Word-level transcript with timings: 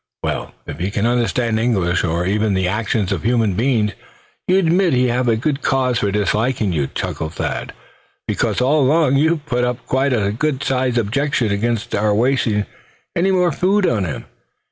"Well, 0.23 0.55
if 0.65 0.79
he 0.79 0.89
can 0.89 1.05
understand 1.05 1.59
English, 1.59 2.03
or 2.03 2.25
even 2.25 2.55
the 2.55 2.67
actions 2.67 3.11
of 3.11 3.21
human 3.21 3.53
beings, 3.53 3.91
you'd 4.47 4.65
admit 4.65 4.93
he's 4.93 5.11
had 5.11 5.39
good 5.41 5.61
cause 5.61 5.99
for 5.99 6.09
disliking 6.11 6.73
you," 6.73 6.87
chuckled 6.87 7.35
Thad; 7.35 7.71
"because 8.27 8.61
all 8.61 8.81
along 8.81 9.17
you've 9.17 9.45
put 9.45 9.63
up 9.63 9.85
quite 9.85 10.11
a 10.11 10.31
good 10.31 10.63
sized 10.63 10.97
objection 10.97 11.51
against 11.51 11.93
our 11.93 12.15
wasting 12.15 12.65
any 13.15 13.29
more 13.29 13.51
food 13.51 13.85
on 13.85 14.05
him. 14.05 14.25